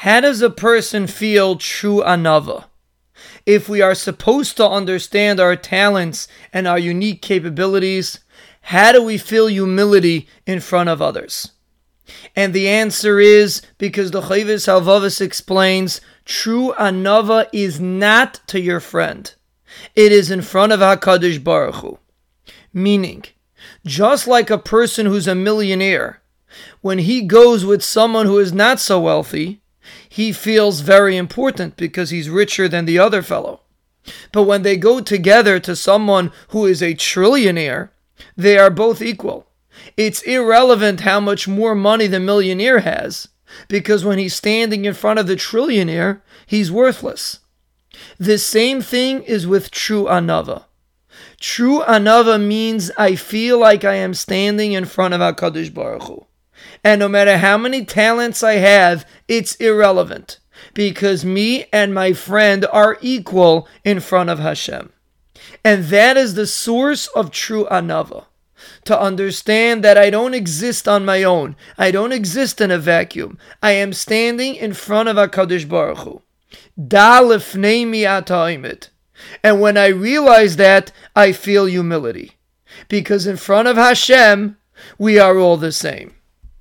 How 0.00 0.20
does 0.20 0.40
a 0.40 0.48
person 0.48 1.06
feel 1.06 1.56
true 1.56 2.02
anava? 2.02 2.64
If 3.44 3.68
we 3.68 3.82
are 3.82 3.94
supposed 3.94 4.56
to 4.56 4.66
understand 4.66 5.38
our 5.38 5.56
talents 5.56 6.26
and 6.54 6.66
our 6.66 6.78
unique 6.78 7.20
capabilities, 7.20 8.20
how 8.62 8.92
do 8.92 9.02
we 9.02 9.18
feel 9.18 9.48
humility 9.48 10.26
in 10.46 10.60
front 10.60 10.88
of 10.88 11.02
others? 11.02 11.50
And 12.34 12.54
the 12.54 12.66
answer 12.66 13.20
is 13.20 13.60
because 13.76 14.10
the 14.10 14.22
Chovos 14.22 14.66
Halevavos 14.66 15.20
explains 15.20 16.00
true 16.24 16.72
anava 16.78 17.48
is 17.52 17.78
not 17.78 18.40
to 18.46 18.58
your 18.58 18.80
friend. 18.80 19.34
It 19.94 20.12
is 20.12 20.30
in 20.30 20.40
front 20.40 20.72
of 20.72 20.80
HaKadosh 20.80 21.44
Baruch 21.44 21.74
Hu. 21.74 21.98
Meaning, 22.72 23.24
just 23.84 24.26
like 24.26 24.48
a 24.48 24.56
person 24.56 25.04
who's 25.04 25.28
a 25.28 25.34
millionaire, 25.34 26.22
when 26.80 27.00
he 27.00 27.20
goes 27.20 27.66
with 27.66 27.84
someone 27.84 28.24
who 28.24 28.38
is 28.38 28.50
not 28.50 28.80
so 28.80 28.98
wealthy, 28.98 29.59
he 30.08 30.32
feels 30.32 30.80
very 30.80 31.16
important 31.16 31.76
because 31.76 32.10
he's 32.10 32.28
richer 32.28 32.68
than 32.68 32.84
the 32.84 32.98
other 32.98 33.22
fellow. 33.22 33.60
But 34.32 34.44
when 34.44 34.62
they 34.62 34.76
go 34.76 35.00
together 35.00 35.58
to 35.60 35.76
someone 35.76 36.32
who 36.48 36.66
is 36.66 36.82
a 36.82 36.94
trillionaire, 36.94 37.90
they 38.36 38.58
are 38.58 38.70
both 38.70 39.02
equal. 39.02 39.46
It's 39.96 40.22
irrelevant 40.22 41.00
how 41.00 41.20
much 41.20 41.48
more 41.48 41.74
money 41.74 42.06
the 42.06 42.20
millionaire 42.20 42.80
has, 42.80 43.28
because 43.68 44.04
when 44.04 44.18
he's 44.18 44.34
standing 44.34 44.84
in 44.84 44.94
front 44.94 45.18
of 45.18 45.26
the 45.26 45.36
trillionaire, 45.36 46.20
he's 46.46 46.72
worthless. 46.72 47.40
The 48.18 48.38
same 48.38 48.80
thing 48.80 49.22
is 49.22 49.46
with 49.46 49.70
true 49.70 50.04
anava. 50.04 50.64
True 51.38 51.82
anava 51.86 52.42
means 52.42 52.90
I 52.96 53.14
feel 53.16 53.58
like 53.58 53.84
I 53.84 53.94
am 53.94 54.14
standing 54.14 54.72
in 54.72 54.84
front 54.84 55.14
of 55.14 55.20
HaKadosh 55.20 55.72
Baruch 55.72 56.02
Hu. 56.04 56.26
And 56.82 56.98
no 56.98 57.08
matter 57.08 57.38
how 57.38 57.58
many 57.58 57.84
talents 57.84 58.42
I 58.42 58.54
have, 58.54 59.06
it's 59.28 59.54
irrelevant 59.56 60.38
because 60.74 61.24
me 61.24 61.66
and 61.72 61.94
my 61.94 62.12
friend 62.12 62.66
are 62.72 62.98
equal 63.00 63.68
in 63.84 64.00
front 64.00 64.30
of 64.30 64.38
Hashem. 64.38 64.92
And 65.64 65.84
that 65.84 66.16
is 66.16 66.34
the 66.34 66.46
source 66.46 67.06
of 67.08 67.30
true 67.30 67.66
anava. 67.70 68.26
To 68.84 69.00
understand 69.00 69.82
that 69.84 69.96
I 69.96 70.10
don't 70.10 70.34
exist 70.34 70.86
on 70.86 71.04
my 71.04 71.22
own. 71.22 71.56
I 71.78 71.90
don't 71.90 72.12
exist 72.12 72.60
in 72.60 72.70
a 72.70 72.78
vacuum. 72.78 73.38
I 73.62 73.72
am 73.72 73.94
standing 73.94 74.54
in 74.54 74.74
front 74.74 75.08
of 75.08 75.16
HaKadosh 75.16 75.66
Baruch 75.66 75.98
Hu. 75.98 76.22
And 79.42 79.60
when 79.60 79.76
I 79.76 79.86
realize 79.86 80.56
that, 80.56 80.92
I 81.16 81.32
feel 81.32 81.66
humility. 81.66 82.32
Because 82.88 83.26
in 83.26 83.38
front 83.38 83.68
of 83.68 83.76
Hashem, 83.76 84.58
we 84.98 85.18
are 85.18 85.38
all 85.38 85.56
the 85.56 85.72
same. 85.72 86.14